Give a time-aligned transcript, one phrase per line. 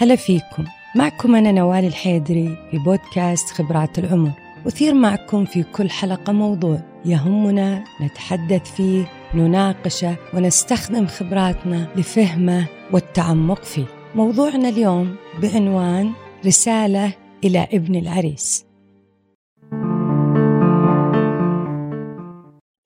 [0.00, 0.64] هلا فيكم.
[0.96, 4.30] معكم أنا نوال الحيدري في بودكاست خبرات العمر.
[4.66, 13.84] أثير معكم في كل حلقة موضوع يهمنا نتحدث فيه نناقشه ونستخدم خبراتنا لفهمه والتعمق فيه.
[14.14, 16.12] موضوعنا اليوم بعنوان
[16.46, 17.12] رسالة
[17.44, 18.69] إلى ابن العريس.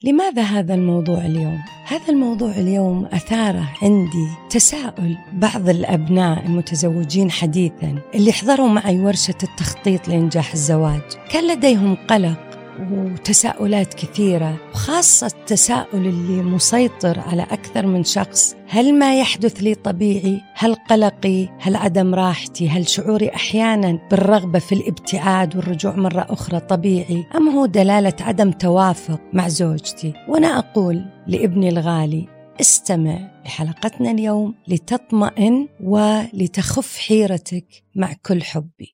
[0.05, 8.32] لماذا هذا الموضوع اليوم؟ هذا الموضوع اليوم أثاره عندي تساؤل بعض الأبناء المتزوجين حديثا اللي
[8.32, 17.20] حضروا معي ورشة التخطيط لإنجاح الزواج كان لديهم قلق وتساؤلات كثيرة وخاصة التساؤل اللي مسيطر
[17.20, 22.88] على أكثر من شخص هل ما يحدث لي طبيعي؟ هل قلقي؟ هل عدم راحتي؟ هل
[22.88, 29.48] شعوري أحيانا بالرغبة في الابتعاد والرجوع مرة أخرى طبيعي؟ أم هو دلالة عدم توافق مع
[29.48, 32.29] زوجتي؟ وأنا أقول لابني الغالي
[32.60, 38.93] استمع لحلقتنا اليوم لتطمئن ولتخف حيرتك مع كل حبي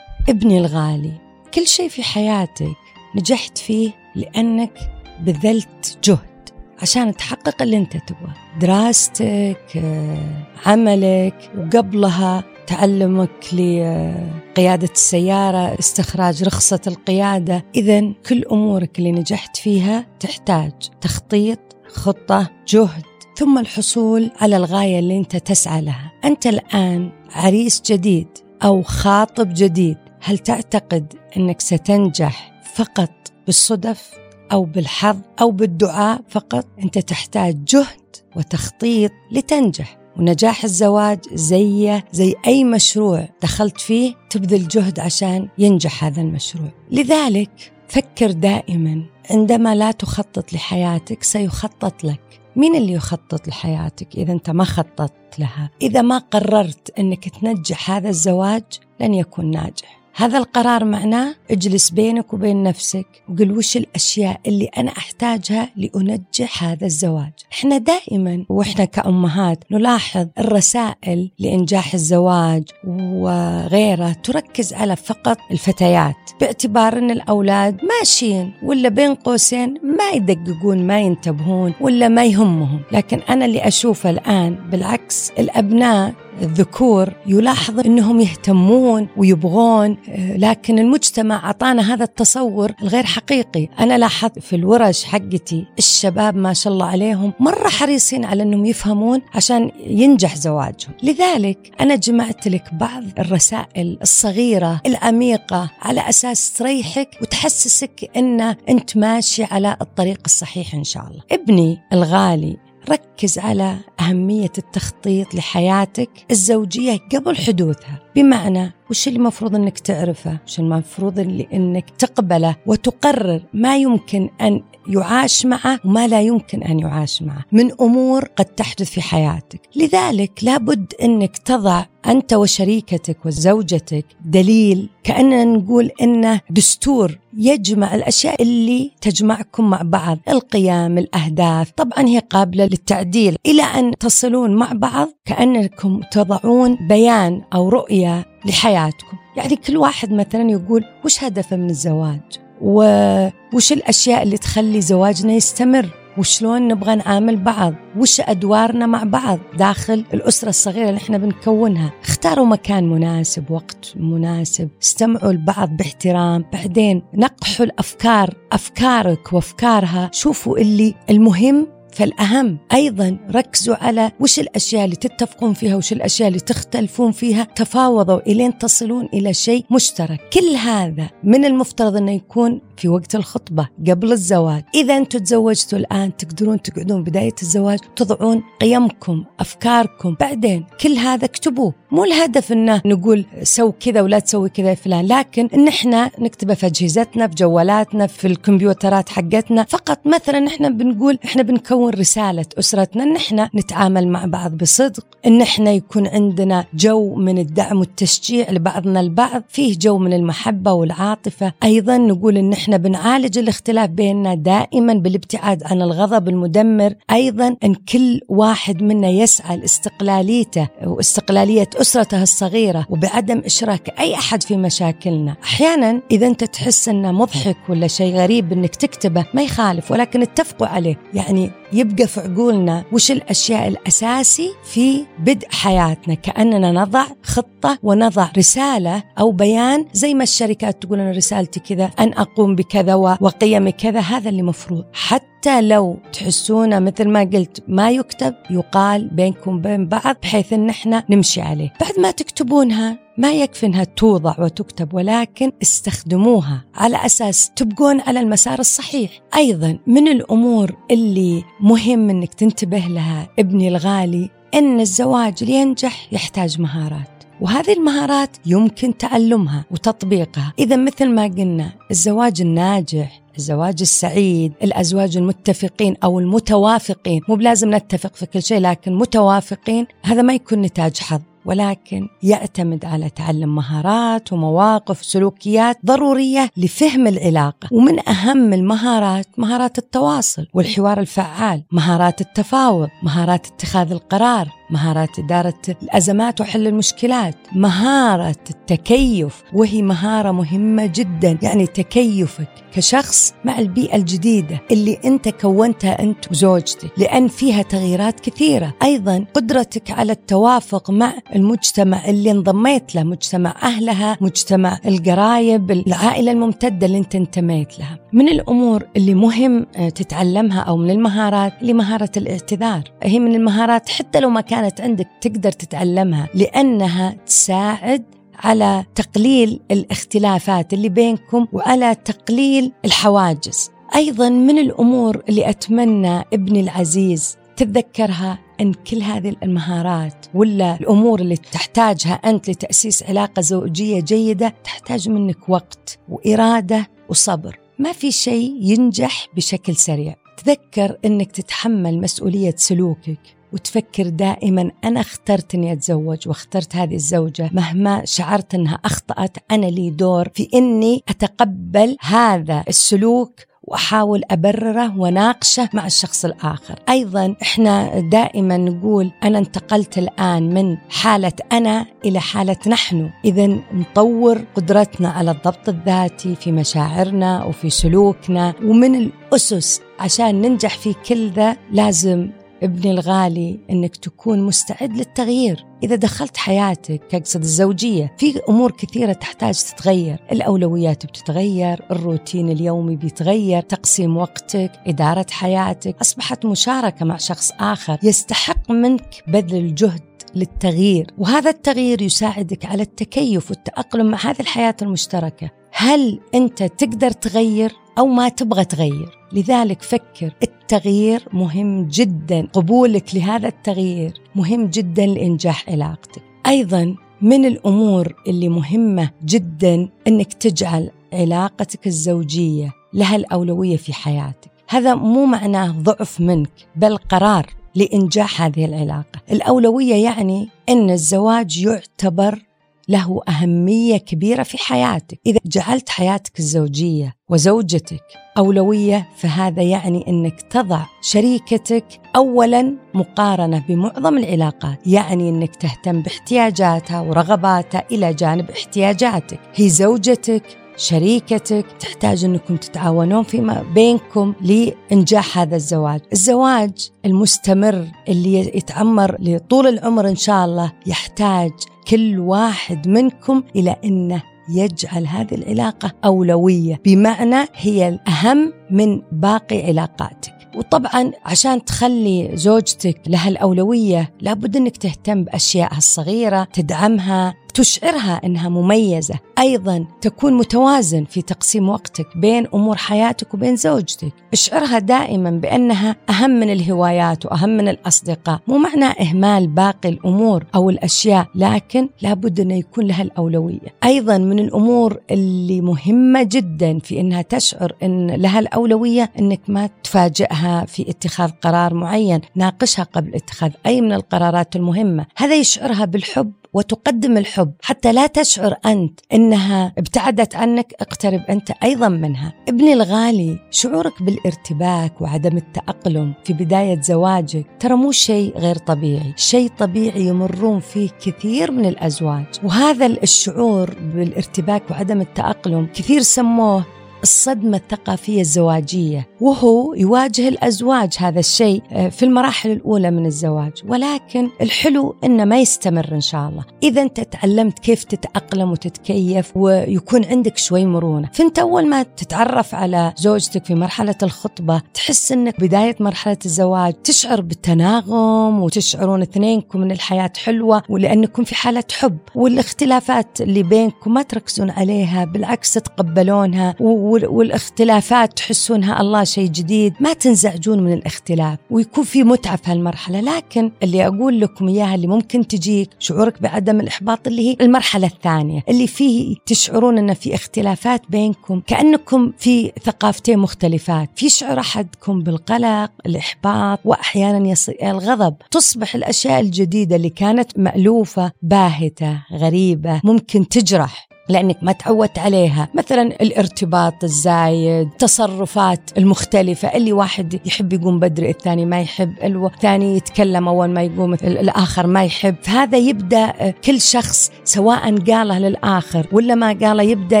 [0.30, 1.12] ابني الغالي
[1.54, 2.76] كل شيء في حياتك
[3.16, 4.72] نجحت فيه لأنك
[5.20, 6.50] بذلت جهد
[6.82, 8.34] عشان تحقق اللي أنت تبغاه.
[8.60, 17.64] دراستك آه، عملك وقبلها تعلمك لقيادة السيارة استخراج رخصة القيادة.
[17.74, 23.04] إذا كل أمورك اللي نجحت فيها تحتاج تخطيط خطة جهد
[23.36, 26.12] ثم الحصول على الغاية اللي أنت تسعى لها.
[26.24, 28.28] أنت الآن عريس جديد
[28.64, 29.96] أو خاطب جديد.
[30.22, 33.10] هل تعتقد أنك ستنجح فقط
[33.46, 34.10] بالصدف
[34.52, 40.00] أو بالحظ أو بالدعاء فقط؟ أنت تحتاج جهد وتخطيط لتنجح.
[40.16, 46.68] ونجاح الزواج زي زي أي مشروع دخلت فيه تبذل جهد عشان ينجح هذا المشروع.
[46.90, 49.04] لذلك فكر دائما.
[49.30, 52.40] عندما لا تخطط لحياتك سيخطط لك.
[52.56, 58.08] مين اللي يخطط لحياتك إذا أنت ما خططت لها؟ إذا ما قررت أنك تنجح هذا
[58.08, 58.64] الزواج
[59.00, 59.99] لن يكون ناجح.
[60.14, 66.86] هذا القرار معناه اجلس بينك وبين نفسك وقل وش الأشياء اللي أنا أحتاجها لأنجح هذا
[66.86, 67.32] الزواج.
[67.52, 76.16] إحنا دائما وإحنا كأمهات نلاحظ الرسائل لإنجاح الزواج وغيره تركز على فقط الفتيات.
[76.40, 82.80] باعتبار أن الأولاد ماشيين ولا بين قوسين ما يدققون ما ينتبهون ولا ما يهمهم.
[82.92, 91.94] لكن أنا اللي أشوفه الآن بالعكس الأبناء الذكور يلاحظ إنهم يهتمون ويبغون لكن المجتمع أعطانا
[91.94, 93.68] هذا التصور الغير حقيقي.
[93.80, 99.22] أنا لاحظت في الورش حقتي الشباب ما شاء الله عليهم مرة حريصين على إنهم يفهمون
[99.34, 100.92] عشان ينجح زواجهم.
[101.02, 109.44] لذلك أنا جمعت لك بعض الرسائل الصغيرة العميقة على أساس تريحك وتحسسك إن أنت ماشي
[109.44, 111.22] على الطريق الصحيح إن شاء الله.
[111.32, 112.56] ابني الغالي
[112.88, 117.98] ركز على أهمية التخطيط لحياتك الزوجية قبل حدوثها.
[118.16, 124.62] بمعنى وش اللي المفروض أنك تعرفه؟ وش المفروض اللي أنك تقبله؟ وتقرر ما يمكن أن
[124.88, 127.44] يعاش معه وما لا يمكن أن يعاش معه.
[127.52, 135.44] من أمور قد تحدث في حياتك، لذلك لابد أنك تضع أنت وشريكتك وزوجتك دليل كاننا
[135.44, 143.36] نقول إنه دستور يجمع الأشياء اللي تجمعكم مع بعض، القيم، الأهداف، طبعا هي قابلة للتعديل.
[143.46, 150.50] إلى أن تصلون مع بعض كأنكم تضعون بيان أو رؤية لحياتكم، يعني كل واحد مثلا
[150.50, 152.20] يقول وش هدفه من الزواج؟
[152.60, 155.88] وش الأشياء اللي تخلي زواجنا يستمر؟
[156.18, 161.92] وشلون نبغى نعامل بعض؟ وش أدوارنا مع بعض؟ داخل الأسرة الصغيرة اللي إحنا بنكونها.
[162.02, 164.68] اختاروا مكان مناسب وقت مناسب.
[164.82, 166.44] استمعوا البعض باحترام.
[166.52, 170.10] بعدين نقحوا الأفكار أفكارك وأفكارها.
[170.12, 176.40] شوفوا اللي المهم فالأهم أيضا ركزوا على وش الأشياء اللي تتفقون فيها وش الأشياء اللي
[176.40, 180.20] تختلفون فيها تفاوضوا إلين تصلون إلى شيء مشترك.
[180.32, 184.64] كل هذا من المفترض أنه يكون في وقت الخطبة قبل الزواج.
[184.74, 190.16] إذا أنتم تزوجتوا الآن تقدرون تقعدون بداية الزواج تضعون قيمكم أفكاركم.
[190.20, 191.74] بعدين كل هذا اكتبوه.
[191.92, 196.54] مو الهدف أنه نقول سوي كذا ولا تسوي كذا يا فلان لكن أن إحنا نكتبه
[196.54, 199.64] في أجهزتنا في جوالاتنا في الكمبيوترات حقتنا.
[199.64, 205.42] فقط مثلا إحنا بنقول إحنا بنكون رسالة أسرتنا أن إحنا نتعامل مع بعض بصدق أن
[205.42, 211.52] إحنا يكون عندنا جو من الدعم والتشجيع لبعضنا البعض فيه جو من المحبة والعاطفة.
[211.64, 216.94] أيضا نقول أن إحنا بنعالج الاختلاف بيننا دائما بالابتعاد عن الغضب المدمر.
[217.10, 224.56] أيضا أن كل واحد منا يسعى لاستقلاليته واستقلالية أسرته الصغيرة وبعدم إشراك أي أحد في
[224.56, 225.36] مشاكلنا.
[225.44, 230.66] أحيانا إذا أنت تحس أنه مضحك ولا شيء غريب أنك تكتبه ما يخالف ولكن اتفقوا
[230.66, 230.96] عليه.
[231.14, 239.02] يعني يبقى في عقولنا وش الأشياء الأساسي في بدء حياتنا كأننا نضع خطة ونضع رسالة
[239.18, 244.28] أو بيان زي ما الشركات تقول أنا رسالتي كذا أن أقوم بكذا وقيمي كذا هذا
[244.28, 244.84] اللي مفروض.
[244.92, 251.04] حتى لو تحسونه مثل ما قلت ما يكتب يقال بينكم وبين بعض بحيث إن إحنا
[251.10, 251.72] نمشي عليه.
[251.80, 258.58] بعد ما تكتبونها ما يكفي إنها توضع وتكتب ولكن استخدموها على أساس تبقون على المسار
[258.58, 259.10] الصحيح.
[259.36, 267.24] أيضا من الأمور اللي مهم إنك تنتبه لها ابني الغالي إن الزواج لينجح يحتاج مهارات
[267.40, 270.52] وهذه المهارات يمكن تعلمها وتطبيقها.
[270.58, 278.16] إذا مثل ما قلنا الزواج الناجح الزواج السعيد الأزواج المتفقين أو المتوافقين مو بلازم نتفق
[278.16, 281.20] في كل شيء لكن متوافقين هذا ما يكون نتاج حظ.
[281.44, 287.68] ولكن يعتمد على تعلم مهارات ومواقف وسلوكيات ضرورية لفهم العلاقة.
[287.72, 294.59] ومن أهم المهارات مهارات التواصل والحوار الفعال مهارات التفاوض مهارات اتخاذ القرار.
[294.70, 301.38] مهارات إدارة الأزمات وحل المشكلات مهارة التكيف وهي مهارة مهمة جدا.
[301.42, 308.74] يعني تكيفك كشخص مع البيئة الجديدة اللي أنت كونتها أنت وزوجتك لأن فيها تغييرات كثيرة.
[308.82, 316.86] أيضا قدرتك على التوافق مع المجتمع اللي انضميت له مجتمع أهلها مجتمع القرايب العائلة الممتدة
[316.86, 317.98] اللي أنت انتميت لها.
[318.12, 322.82] من الأمور اللي مهم آه، تتعلمها أو من المهارات اللي مهارة الاعتذار.
[323.02, 328.04] هي من المهارات حتى لو ما كانت عندك تقدر تتعلمها لأنها تساعد
[328.38, 333.70] على تقليل الاختلافات اللي بينكم وعلى تقليل الحواجز.
[333.96, 341.36] أيضا من الأمور اللي أتمنى ابني العزيز تتذكرها إن كل هذه المهارات ولا الأمور اللي
[341.36, 347.58] تحتاجها أنت لتأسيس علاقة زوجية جيدة تحتاج منك وقت وإرادة وصبر.
[347.80, 350.14] ما في شيء ينجح بشكل سريع.
[350.44, 353.18] تذكر إنك تتحمل مسؤولية سلوكك
[353.52, 359.90] وتفكر دائما أنا اخترت أني أتزوج واخترت هذه الزوجة مهما شعرت أنها أخطأت أنا لي
[359.90, 366.74] دور في أني أتقبل هذا السلوك وأحاول أبرره وناقشه مع الشخص الآخر.
[366.88, 374.44] أيضا إحنا دائما نقول أنا انتقلت الآن من حالة أنا إلى حالة نحن، اذا نطور
[374.54, 381.56] قدرتنا على الضبط الذاتي في مشاعرنا وفي سلوكنا ومن الأسس عشان ننجح في كل ذا
[381.72, 382.30] لازم
[382.62, 385.66] ابني الغالي إنك تكون مستعد للتغيير.
[385.82, 390.18] إذا دخلت حياتك اقصد الزوجية في أمور كثيرة تحتاج تتغير.
[390.32, 395.96] الأولويات بتتغير الروتين اليومي بيتغير تقسيم وقتك إدارة حياتك.
[396.00, 400.02] أصبحت مشاركة مع شخص آخر يستحق منك بذل الجهد
[400.34, 401.06] للتغيير.
[401.18, 405.50] وهذا التغيير يساعدك على التكيف والتأقلم مع هذه الحياة المشتركة.
[405.72, 409.18] هل أنت تقدر تغير؟ أو ما تبغى تغير.
[409.32, 412.48] لذلك فكر التغيير مهم جدا.
[412.52, 416.22] قبولك لهذا التغيير مهم جدا لإنجاح علاقتك.
[416.46, 424.50] أيضا من الأمور اللي مهمة جدا أنك تجعل علاقتك الزوجية لها الأولوية في حياتك.
[424.68, 429.20] هذا مو معناه ضعف منك بل قرار لإنجاح هذه العلاقة.
[429.32, 432.42] الأولوية يعني أن الزواج يعتبر
[432.90, 435.20] له أهمية كبيرة في حياتك.
[435.26, 438.02] إذا جعلت حياتك الزوجية وزوجتك
[438.38, 441.84] أولوية فهذا يعني أنك تضع شريكتك
[442.16, 444.86] أولا مقارنة بمعظم العلاقات.
[444.86, 449.40] يعني أنك تهتم باحتياجاتها ورغباتها إلى جانب احتياجاتك.
[449.54, 450.42] هي زوجتك
[450.80, 460.08] شريكتك تحتاج أنكم تتعاونون فيما بينكم لإنجاح هذا الزواج، الزواج المستمر اللي يتعمر لطول العمر
[460.08, 461.52] إن شاء الله يحتاج
[461.88, 464.22] كل واحد منكم إلى أنه
[464.54, 470.40] يجعل هذه العلاقة أولوية بمعنى هي الأهم من باقي علاقاتك.
[470.56, 479.14] وطبعا عشان تخلي زوجتك لها الأولوية لابد أنك تهتم بأشيائها الصغيرة تدعمها تشعرها إنها مميزة،
[479.38, 486.30] أيضا تكون متوازن في تقسيم وقتك بين أمور حياتك وبين زوجتك، اشعرها دائما بأنها أهم
[486.30, 492.54] من الهوايات وأهم من الأصدقاء، مو معنى إهمال باقي الأمور أو الأشياء، لكن لابد إنه
[492.54, 499.10] يكون لها الأولوية، أيضا من الأمور اللي مهمة جدا في إنها تشعر إن لها الأولوية
[499.18, 505.34] إنك ما تفاجئها في اتخاذ قرار معين، ناقشها قبل اتخاذ أي من القرارات المهمة، هذا
[505.34, 512.32] يشعرها بالحب وتقدم الحب حتى لا تشعر أنت إنها ابتعدت عنك اقترب أنت أيضا منها.
[512.48, 519.50] ابني الغالي شعورك بالارتباك وعدم التأقلم في بداية زواجك ترى مو شيء غير طبيعي، شيء
[519.58, 526.64] طبيعي يمرون فيه كثير من الأزواج، وهذا الشعور بالارتباك وعدم التأقلم كثير سموه
[527.02, 533.52] الصدمة الثقافية الزواجية وهو يواجه الأزواج هذا الشيء آه، في المراحل الأولى من الزواج.
[533.68, 536.44] ولكن الحلو أنه ما يستمر إن شاء الله.
[536.62, 541.08] إذا أنت تعلمت كيف تتأقلم وتتكيف ويكون عندك شوي مرونة.
[541.12, 546.74] فأنت أول ما تتعرف على زوجتك في مرحلة الخطبة تحس أنك بداية مرحلة الزواج.
[546.84, 551.98] تشعر بالتناغم وتشعرون اثنينكم من الحياة حلوة ولأنكم في حالة حب.
[552.14, 556.54] والاختلافات اللي بينكم ما تركزون عليها بالعكس تتقبلونها
[556.90, 563.00] والاختلافات تحسونها الله شيء جديد ما تنزعجون من الاختلاف ويكون في متعة في هالمرحلة.
[563.00, 568.42] لكن اللي أقول لكم إياها اللي ممكن تجيك شعورك بعدم الإحباط اللي هي المرحلة الثانية
[568.48, 573.90] اللي فيه تشعرون أن في اختلافات بينكم كأنكم في ثقافتين مختلفات.
[573.96, 578.16] في شعور أحدكم بالقلق الإحباط وأحيانا إلى الغضب.
[578.30, 583.89] تصبح الأشياء الجديدة اللي كانت مألوفة باهتة غريبة ممكن تجرح.
[584.10, 585.48] لأنك ما تعودت عليها.
[585.54, 589.48] مثلا الارتباط الزايد تصرفات المختلفة.
[589.48, 591.94] اللي واحد يحب يقوم بدري الثاني ما يحب.
[592.04, 595.14] الثاني يتكلم أول ما يقوم الآخر ما يحب.
[595.22, 600.00] فهذا يبدأ كل شخص سواء قاله للآخر ولا ما قاله يبدأ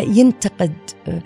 [0.00, 0.72] ينتقد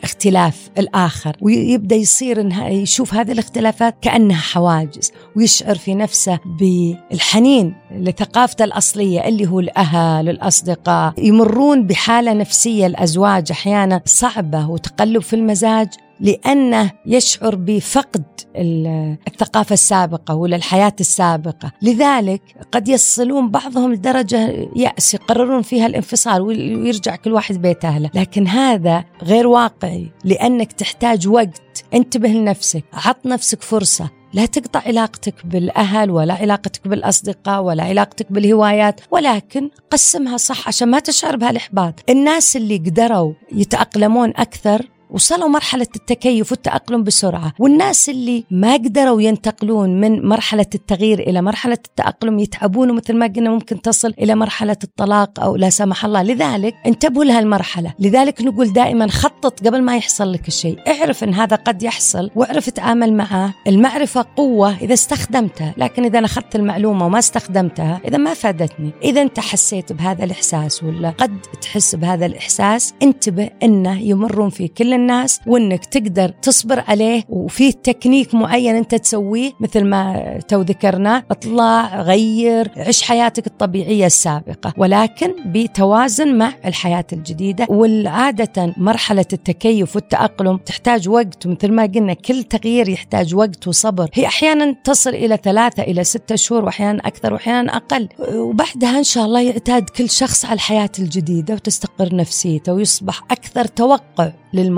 [0.03, 1.37] اختلاف الآخر.
[1.41, 5.13] ويبدأ يصير إنها يشوف هذه الاختلافات كأنها حواجز.
[5.37, 11.15] ويشعر في نفسه بالحنين لثقافته الأصلية اللي هو الأهل الأصدقاء.
[11.19, 15.89] يمرون بحالة نفسية الأزواج أحيانا صعبة وتقلب في المزاج
[16.21, 18.25] لأنه يشعر بفقد
[18.57, 21.73] الثقافة السابقة ولا الحياة السابقة.
[21.83, 28.11] لذلك قد يصلون بعضهم لدرجة يأس يقررون فيها الانفصال ويرجع كل واحد بيت أهله.
[28.15, 31.85] لكن هذا غير واقعي لأنك تحتاج وقت.
[31.95, 34.11] انتبه لنفسك عط نفسك فرصة.
[34.35, 40.99] لا تقطع علاقتك بالأهل ولا علاقتك بالأصدقاء ولا علاقتك بالهوايات ولكن قسمها صح عشان ما
[40.99, 41.95] تشعر بهالإحباط.
[42.11, 47.53] الناس اللي قدروا يتأقلمون أكثر وصلوا مرحلة التكيف والتأقلم بسرعة.
[47.59, 53.51] والناس اللي ما قدروا ينتقلون من مرحلة التغيير إلى مرحلة التأقلم يتعبون ومثل ما قلنا
[53.51, 56.23] ممكن تصل إلى مرحلة الطلاق أو لا سمح الله.
[56.23, 60.79] لذلك انتبهوا لهالمرحلة لذلك نقول دائما خطط قبل ما يحصل لك الشيء.
[60.89, 63.55] اعرف أن هذا قد يحصل واعرف تعامل معه.
[63.67, 65.75] المعرفة قوة إذا استخدمتها.
[65.77, 68.91] لكن إذا أنا أخذت المعلومة وما استخدمتها إذا ما فادتني.
[69.03, 74.94] إذا أنت حسيت بهذا الإحساس ولا قد تحس بهذا الإحساس انتبه أنه يمر في كل
[74.95, 82.01] الناس وإنك تقدر تصبر عليه وفي تكنيك معين أنت تسويه مثل ما تو ذكرنا أطلع
[82.03, 84.73] غير عش حياتك الطبيعية السابقة.
[84.77, 91.47] ولكن بتوازن مع الحياة الجديدة والعادة مرحلة التكيف والتأقلم تحتاج وقت.
[91.47, 94.09] ومثل ما قلنا كل تغيير يحتاج وقت وصبر.
[94.15, 98.09] هي أحيانا تصل إلى ثلاثة إلى ستة شهور وأحيانا أكثر وأحيانا أقل.
[98.33, 104.33] وبعدها إن شاء الله يعتاد كل شخص على الحياة الجديدة وتستقر نفسيته ويصبح أكثر توقع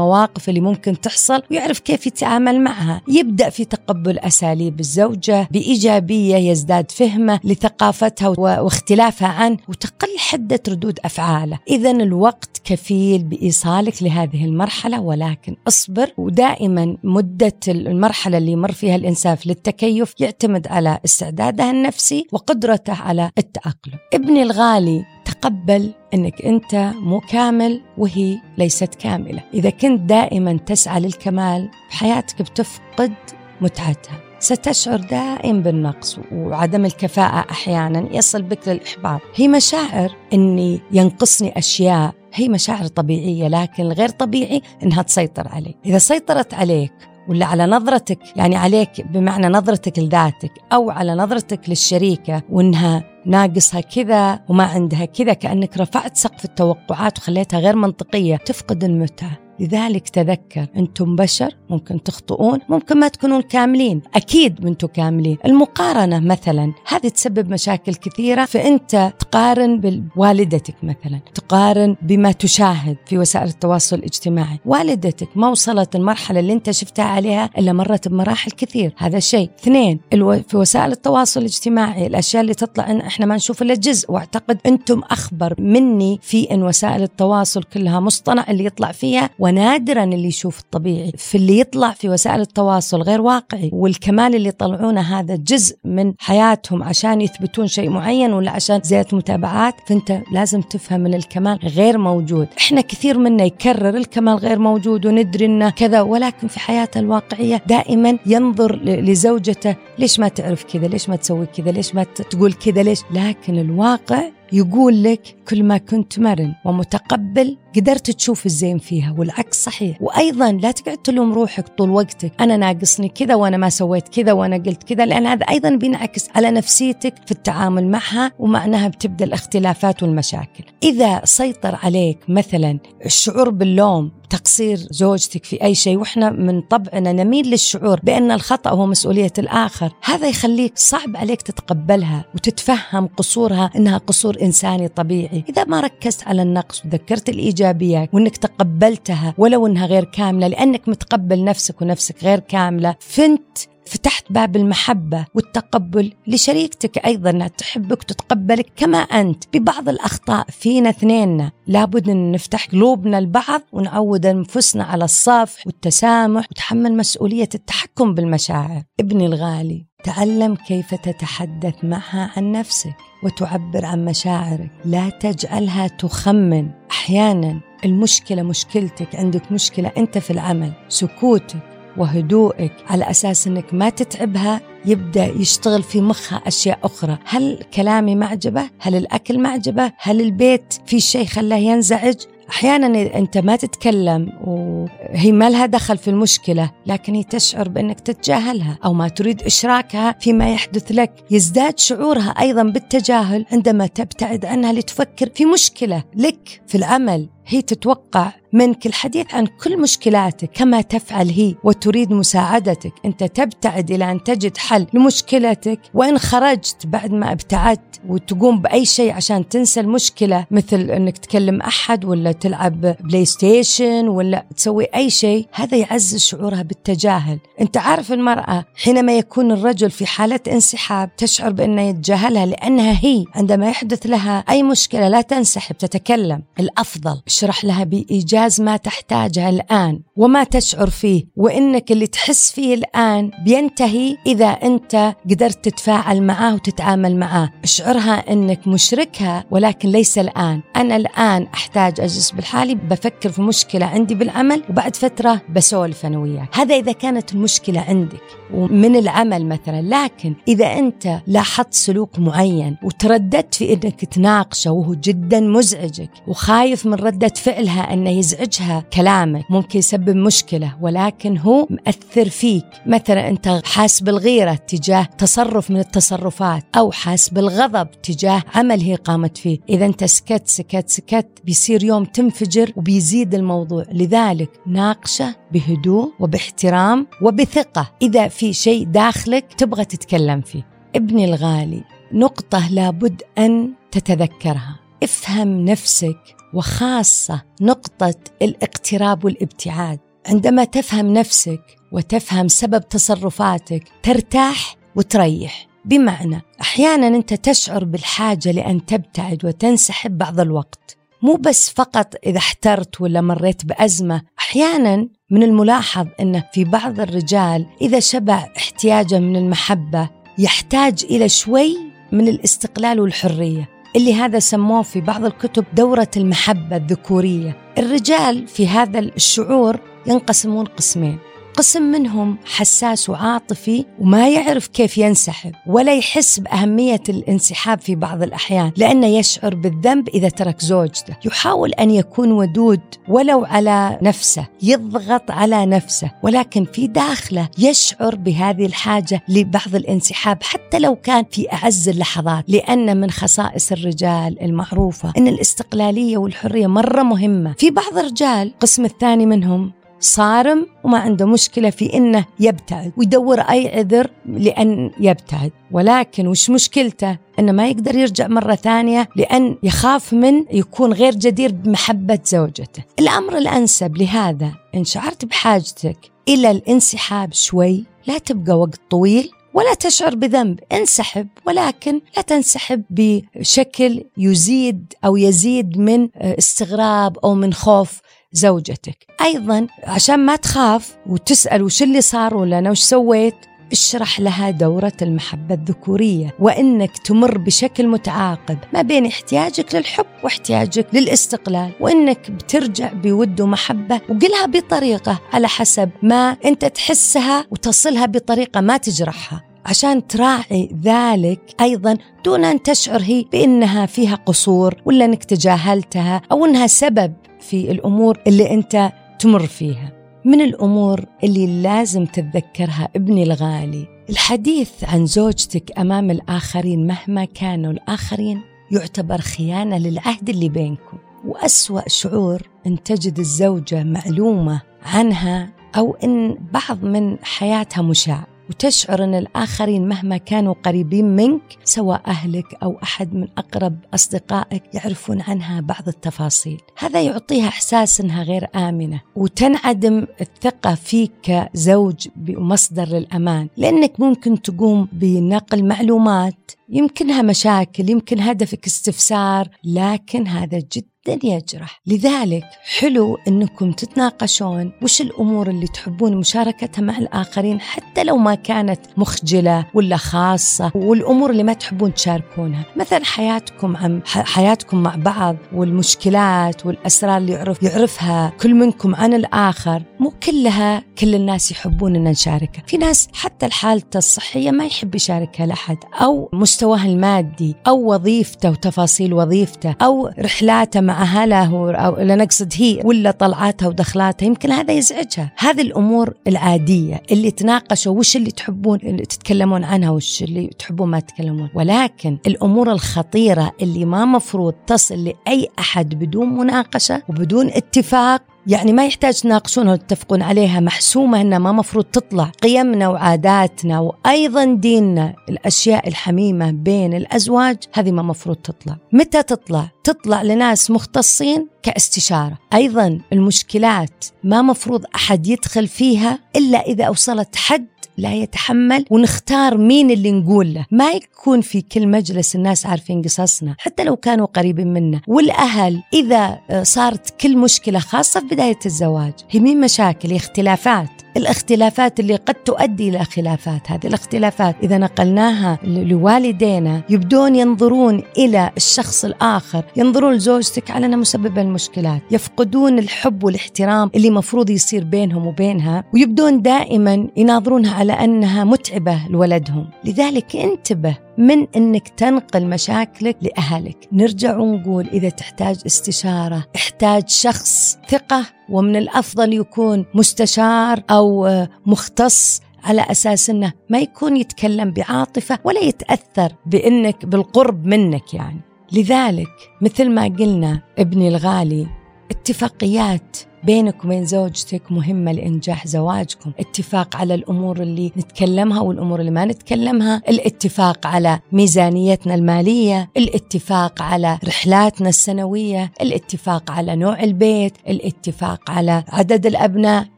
[0.06, 3.02] للمواقف اللي ممكن تحصل ويعرف كيف يتعامل معها.
[3.08, 11.58] يبدأ في تقبل أساليب الزوجة بإيجابية يزداد فهمه لثقافتها واختلافها عنه وتقل حدة ردود أفعاله.
[11.68, 16.12] إذا الوقت كفيل بإيصالك لهذه المرحلة ولكن أصبر.
[16.18, 23.98] ودائما مدة المرحلة اللي يمر فيها الإنسان للتكيف يعتمد على استعداده النفسي وقدرته على التأقلم.
[24.14, 29.42] ابني الغالي تقبل إنك أنت مو كامل وهي ليست كاملة.
[29.54, 33.12] إذا كنت دائما تسعى للكمال حياتك بتفقد
[33.60, 34.20] متعتها.
[34.38, 38.08] ستشعر دائم بالنقص وعدم الكفاءة أحيانا.
[38.12, 39.20] يصل بك للإحباط.
[39.34, 42.14] هي مشاعر أني ينقصني أشياء.
[42.34, 45.76] هي مشاعر طبيعية لكن الغير طبيعي أنها تسيطر عليك.
[45.86, 46.92] إذا سيطرت عليك
[47.28, 54.40] ولا على نظرتك يعني عليك بمعنى نظرتك لذاتك أو على نظرتك للشريكة وإنها ناقصها كذا
[54.48, 59.45] وما عندها كذا كأنك رفعت سقف التوقعات وخليتها غير منطقية تفقد المتعة.
[59.60, 65.38] لذلك تذكر أنتم بشر ممكن تخطئون ممكن ما تكونون كاملين أكيد ما أنتم كاملين.
[65.44, 73.48] المقارنة مثلا هذه تسبب مشاكل كثيرة فأنت تقارن بوالدتك مثلا تقارن بما تشاهد في وسائل
[73.48, 74.58] التواصل الاجتماعي.
[74.64, 79.50] والدتك ما وصلت المرحلة اللي أنت شفتها عليها إلا مرت بمراحل كثير هذا شيء.
[79.60, 80.00] اثنين
[80.48, 85.02] في وسائل التواصل الاجتماعي الأشياء اللي تطلع إن إحنا ما نشوف إلا جزء وأعتقد أنتم
[85.10, 91.12] أخبر مني في أن وسائل التواصل كلها مصطنع اللي يطلع فيها ونادرا اللي يشوف الطبيعي
[91.16, 96.82] في اللي يطلع في وسائل التواصل غير واقعي والكمال اللي يطلعونه هذا جزء من حياتهم
[96.82, 102.48] عشان يثبتون شيء معين ولا عشان زيادة متابعات فأنت لازم تفهم إن الكمال غير موجود.
[102.58, 108.18] إحنا كثير منا يكرر الكمال غير موجود وندري إنه كذا ولكن في حياته الواقعية دائما
[108.26, 113.00] ينظر لزوجته ليش ما تعرف كذا؟ ليش ما تسوي كذا؟ ليش ما تقول كذا؟ ليش؟
[113.10, 114.22] لكن الواقع
[114.52, 120.02] يقول لك كل ما كنت مرن ومتقبل قدرت تشوف الزين فيها والعكس صحيح.
[120.02, 122.32] وأيضا لا تقعد تلوم روحك طول وقتك.
[122.40, 126.50] أنا ناقصني كذا وأنا ما سويت كذا وأنا قلت كذا لأن هذا أيضا بينعكس على
[126.50, 130.64] نفسيتك في التعامل معها ومعناها بتبدأ الاختلافات والمشاكل.
[130.82, 137.50] إذا سيطر عليك مثلا الشعور باللوم تقصير زوجتك في أي شيء وإحنا من طبعنا نميل
[137.50, 139.92] للشعور بأن الخطأ هو مسؤولية الآخر.
[140.04, 145.44] هذا يخليك صعب عليك تتقبلها وتتفهم قصورها أنها قصور إنساني طبيعي.
[145.48, 151.44] إذا ما ركزت على النقص وذكرت الإيجابيات وأنك تقبلتها ولو أنها غير كاملة لأنك متقبل
[151.44, 159.44] نفسك ونفسك غير كاملة فنت فتحت باب المحبة والتقبل لشريكتك أيضا تحبك وتتقبلك كما أنت
[159.54, 161.52] ببعض الأخطاء فينا اثنيننا.
[161.66, 168.82] لابد أن نفتح قلوبنا لبعض ونعود أنفسنا على الصفح والتسامح وتحمل مسؤولية التحكم بالمشاعر.
[169.00, 174.70] ابني الغالي تعلم كيف تتحدث معها عن نفسك وتعبر عن مشاعرك.
[174.84, 176.70] لا تجعلها تخمن.
[176.90, 184.60] أحيانا المشكلة مشكلتك عندك مشكلة أنت في العمل سكوتك وهدوءك على أساس أنك ما تتعبها
[184.84, 191.00] يبدأ يشتغل في مخها أشياء أخرى هل كلامي معجبة؟ هل الأكل معجبة؟ هل البيت في
[191.00, 192.16] شيء خلاه ينزعج؟
[192.50, 198.78] أحيانا أنت ما تتكلم وهي ما لها دخل في المشكلة لكن هي تشعر بإنك تتجاهلها
[198.84, 205.30] أو ما تريد إشراكها فيما يحدث لك يزداد شعورها أيضا بالتجاهل عندما تبتعد عنها لتفكر
[205.34, 211.54] في مشكلة لك في العمل هي تتوقع منك الحديث عن كل مشكلاتك كما تفعل هي
[211.64, 212.92] وتريد مساعدتك.
[213.04, 219.12] انت تبتعد إلى أن تجد حل لمشكلتك وإن خرجت بعد ما ابتعدت وتقوم بأي شيء
[219.12, 225.46] عشان تنسى المشكلة مثل إنك تكلم أحد ولا تلعب بلاي ستيشن ولا تسوي أي شيء
[225.52, 227.38] هذا يعزز شعورها بالتجاهل.
[227.60, 233.68] انت عارف المرأة حينما يكون الرجل في حالة انسحاب تشعر بأنه يتجاهلها لأنها هي عندما
[233.68, 236.42] يحدث لها أي مشكلة لا تنسحب تتكلم.
[236.60, 243.30] الأفضل اشرح لها بإيجاز ما تحتاجها الآن وما تشعر فيه وإنك اللي تحس فيه الآن
[243.44, 247.50] بينتهي إذا أنت قدرت تتفاعل معاه وتتعامل معاه.
[247.64, 250.60] أشعرها إنك مشركها ولكن ليس الآن.
[250.76, 256.48] أنا الآن أحتاج أجلس بالحالي بفكر في مشكلة عندي بالعمل وبعد فترة بسولف أنا وياك.
[256.56, 258.22] هذا إذا كانت المشكلة عندك
[258.54, 265.40] ومن العمل مثلا لكن إذا أنت لاحظت سلوك معين وترددت في إنك تناقشه وهو جدا
[265.40, 266.94] مزعجك وخايف من
[267.26, 272.66] رده فعلها انه يزعجها كلامك ممكن يسبب مشكلة ولكن هو مأثر فيك.
[272.86, 279.38] مثلا أنت حاس بالغيرة تجاه تصرف من التصرفات أو حاس بالغضب تجاه عمل هي قامت
[279.38, 279.58] فيه.
[279.68, 283.84] إذا أنت سكت سكت سكت بيصير يوم تنفجر وبيزيد الموضوع.
[283.92, 287.92] لذلك ناقشة بهدوء وباحترام وبثقة.
[288.02, 290.66] إذا في شيء داخلك تبغى تتكلم فيه.
[290.96, 294.80] ابني الغالي نقطة لابد أن تتذكرها.
[295.02, 299.98] افهم نفسك وخاصة نقطة الاقتراب والابتعاد.
[300.26, 305.66] عندما تفهم نفسك وتفهم سبب تصرفاتك ترتاح وتريح.
[305.84, 310.96] بمعنى أحيانا أنت تشعر بالحاجة لأن تبتعد وتنسحب بعض الوقت.
[311.22, 314.22] مو بس فقط إذا احترت ولا مريت بأزمة.
[314.38, 321.76] أحيانا من الملاحظ انه في بعض الرجال إذا شبع احتياجه من المحبة يحتاج إلى شوي
[322.12, 323.75] من الاستقلال والحرية.
[323.96, 327.56] اللي هذا سموه في بعض الكتب دورة المحبة الذكورية.
[327.78, 331.18] الرجال في هذا الشعور ينقسمون قسمين.
[331.56, 338.72] قسم منهم حساس وعاطفي وما يعرف كيف ينسحب ولا يحس بأهمية الانسحاب في بعض الأحيان
[338.76, 341.16] لأنه يشعر بالذنب إذا ترك زوجته.
[341.24, 348.66] يحاول أن يكون ودود ولو على نفسه يضغط على نفسه ولكن في داخله يشعر بهذه
[348.66, 352.44] الحاجة لبعض الانسحاب حتى لو كان في أعز اللحظات.
[352.48, 357.52] لأن من خصائص الرجال المعروفة أن الاستقلالية والحرية مرة مهمة.
[357.58, 363.78] في بعض الرجال القسم الثاني منهم صارم وما عنده مشكلة في إنه يبتعد ويدور أي
[363.78, 365.52] عذر لأن يبتعد.
[365.70, 371.52] ولكن وش مشكلته؟ إنه ما يقدر يرجع مرة ثانية لأن يخاف من يكون غير جدير
[371.52, 372.84] بمحبة زوجته.
[372.98, 380.14] الأمر الأنسب لهذا إن شعرت بحاجتك إلى الانسحاب شوي لا تبقى وقت طويل ولا تشعر
[380.14, 380.60] بذنب.
[380.72, 388.00] انسحب ولكن لا تنسحب بشكل يزيد أو يزيد من استغراب أو من خوف.
[388.32, 389.06] زوجتك.
[389.24, 389.66] أيضا.
[389.84, 393.34] عشان ما تخاف وتسأل وش اللي صار ولا أنا وش سويت
[393.72, 401.72] اشرح لها دورة المحبة الذكورية وإنك تمر بشكل متعاقب ما بين احتياجك للحب واحتياجك للاستقلال
[401.80, 409.42] وإنك بترجع بود ومحبة وقلها بطريقة على حسب ما أنت تحسها وتصلها بطريقة ما تجرحها.
[409.66, 416.44] عشان تراعي ذلك أيضا دون أن تشعر هي بأنها فيها قصور ولا أنك تجاهلتها أو
[416.44, 419.92] أنها سبب في الأمور اللي أنت تمر فيها.
[420.24, 428.40] من الأمور اللي لازم تتذكرها ابني الغالي الحديث عن زوجتك أمام الآخرين مهما كانوا الآخرين
[428.70, 436.84] يعتبر خيانة للعهد اللي بينكم وأسوأ شعور أن تجد الزوجة معلومة عنها أو أن بعض
[436.84, 443.28] من حياتها مشاع وتشعر أن الآخرين مهما كانوا قريبين منك سواء أهلك أو أحد من
[443.38, 446.60] أقرب أصدقائك يعرفون عنها بعض التفاصيل.
[446.78, 453.48] هذا يعطيها إحساس أنها غير آمنة وتنعدم الثقة فيك كزوج بمصدر للأمان.
[453.56, 461.80] لأنك ممكن تقوم بنقل معلومات يمكنها مشاكل يمكن هدفك استفسار لكن هذا جدا جدا يجرح.
[461.86, 462.44] لذلك
[462.78, 469.66] حلو أنكم تتناقشون وش الأمور اللي تحبون مشاركتها مع الآخرين حتى لو ما كانت مخجلة
[469.74, 472.64] ولا خاصة والأمور اللي ما تحبون تشاركونها.
[472.76, 479.82] مثلا حياتكم عم حياتكم مع بعض والمشكلات والأسرار اللي يعرف يعرفها كل منكم عن الآخر.
[480.00, 482.62] مو كلها كل الناس يحبون أن نشاركها.
[482.66, 489.14] في ناس حتى الحالة الصحية ما يحب يشاركها لأحد أو مستواه المادي أو وظيفته وتفاصيل
[489.14, 495.32] وظيفته أو رحلاته مع أهله أو لا نقصد هي ولا طلعاتها ودخلاتها يمكن هذا يزعجها.
[495.38, 501.00] هذه الأمور العادية اللي تناقشوا وش اللي تحبون اللي تتكلمون عنها وش اللي تحبون ما
[501.00, 501.48] تتكلمون.
[501.54, 508.86] ولكن الأمور الخطيرة اللي ما مفروض تصل لأي أحد بدون مناقشة وبدون اتفاق يعني ما
[508.86, 512.24] يحتاج تناقشونها وتتفقون عليها محسومة أنها ما مفروض تطلع.
[512.24, 518.76] قيمنا وعاداتنا وأيضا ديننا الأشياء الحميمة بين الأزواج هذه ما مفروض تطلع.
[518.92, 522.38] متى تطلع؟ تطلع لناس مختصين كاستشارة.
[522.54, 527.66] أيضا المشكلات ما مفروض أحد يدخل فيها إلا إذا أوصلت حد
[527.98, 530.66] لا يتحمل ونختار مين اللي نقول له.
[530.70, 535.00] ما يكون في كل مجلس الناس عارفين قصصنا حتى لو كانوا قريبين منا.
[535.06, 541.05] والأهل إذا صارت كل مشكلة خاصة في بداية الزواج هي مين مشاكل اختلافات.
[541.16, 543.70] الاختلافات اللي قد تؤدي إلى خلافات.
[543.70, 551.42] هذه الاختلافات إذا نقلناها لوالدينا يبدون ينظرون إلى الشخص الآخر ينظرون لزوجتك على أنها مسببة
[551.42, 559.00] المشكلات يفقدون الحب والاحترام اللي مفروض يصير بينهم وبينها ويبدون دائما يناظرونها على أنها متعبة
[559.10, 559.70] لولدهم.
[559.84, 563.88] لذلك انتبه من إنك تنقل مشاكلك لأهلك.
[563.92, 571.28] نرجع ونقول إذا تحتاج استشارة احتاج شخص ثقة ومن الأفضل يكون مستشار أو
[571.66, 578.40] مختص على أساس إنه ما يكون يتكلم بعاطفة ولا يتأثر بإنك بالقرب منك يعني.
[578.72, 581.66] لذلك مثل ما قلنا ابني الغالي
[582.10, 586.32] اتفاقيات بينك وبين زوجتك مهمة لإنجاح زواجكم.
[586.40, 590.02] اتفاق على الأمور اللي نتكلمها والأمور اللي ما نتكلمها.
[590.08, 592.90] الاتفاق على ميزانيتنا المالية.
[592.96, 595.72] الاتفاق على رحلاتنا السنوية.
[595.80, 597.52] الاتفاق على نوع البيت.
[597.68, 599.95] الاتفاق على عدد الأبناء.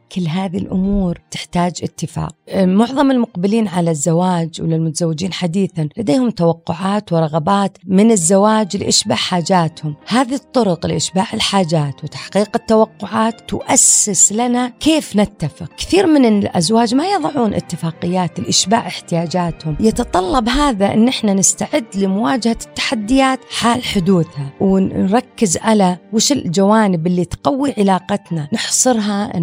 [0.11, 2.35] كل هذه الأمور تحتاج اتفاق.
[2.55, 10.85] معظم المقبلين على الزواج وللمتزوجين حديثا لديهم توقعات ورغبات من الزواج لإشباع حاجاتهم، هذه الطرق
[10.85, 15.69] لإشباع الحاجات وتحقيق التوقعات تؤسس لنا كيف نتفق.
[15.77, 23.39] كثير من الأزواج ما يضعون اتفاقيات لإشباع احتياجاتهم، يتطلب هذا أن إحنا نستعد لمواجهة التحديات
[23.51, 29.37] حال حدوثها ونركز على وش الجوانب اللي تقوي علاقتنا، نحصرها،